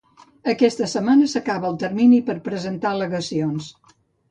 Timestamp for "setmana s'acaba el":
0.93-1.77